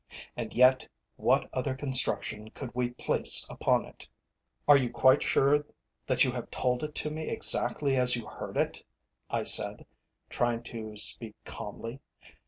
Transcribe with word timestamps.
And 0.35 0.51
yet, 0.55 0.87
what 1.15 1.47
other 1.53 1.75
construction 1.75 2.49
could 2.49 2.71
we 2.73 2.89
place 2.89 3.45
upon 3.51 3.85
it? 3.85 4.07
"Are 4.67 4.75
you 4.75 4.89
quite 4.89 5.21
sure 5.21 5.63
that 6.07 6.23
you 6.23 6.31
have 6.31 6.49
told 6.49 6.83
it 6.83 6.95
to 6.95 7.11
me 7.11 7.29
exactly 7.29 7.97
as 7.97 8.15
you 8.15 8.25
heard 8.25 8.57
it?" 8.57 8.83
I 9.29 9.43
said, 9.43 9.85
trying 10.27 10.63
to 10.63 10.97
speak 10.97 11.35
calmly. 11.45 11.99